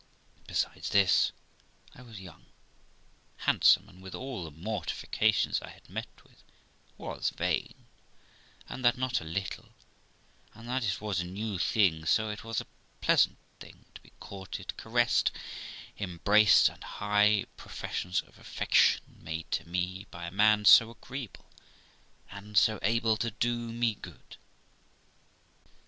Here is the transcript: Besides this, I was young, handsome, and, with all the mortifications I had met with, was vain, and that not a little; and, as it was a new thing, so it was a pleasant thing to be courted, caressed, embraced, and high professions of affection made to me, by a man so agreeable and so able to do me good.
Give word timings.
Besides 0.47 0.89
this, 0.89 1.31
I 1.93 2.01
was 2.01 2.19
young, 2.19 2.47
handsome, 3.37 3.87
and, 3.87 4.01
with 4.01 4.15
all 4.15 4.43
the 4.45 4.49
mortifications 4.49 5.61
I 5.61 5.69
had 5.69 5.87
met 5.91 6.07
with, 6.23 6.41
was 6.97 7.29
vain, 7.29 7.85
and 8.67 8.83
that 8.83 8.97
not 8.97 9.21
a 9.21 9.23
little; 9.23 9.69
and, 10.55 10.71
as 10.71 10.85
it 10.87 11.01
was 11.01 11.19
a 11.19 11.23
new 11.23 11.59
thing, 11.59 12.05
so 12.07 12.31
it 12.31 12.43
was 12.43 12.59
a 12.59 12.65
pleasant 13.01 13.37
thing 13.59 13.85
to 13.93 14.01
be 14.01 14.11
courted, 14.19 14.75
caressed, 14.75 15.29
embraced, 15.99 16.67
and 16.67 16.83
high 16.83 17.45
professions 17.55 18.21
of 18.23 18.39
affection 18.39 19.03
made 19.21 19.51
to 19.51 19.69
me, 19.69 20.07
by 20.09 20.25
a 20.25 20.31
man 20.31 20.65
so 20.65 20.89
agreeable 20.89 21.45
and 22.31 22.57
so 22.57 22.79
able 22.81 23.17
to 23.17 23.29
do 23.29 23.71
me 23.71 23.93
good. 23.93 24.37